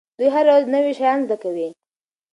[0.17, 1.69] دوی هره ورځ نوي شیان زده کوي.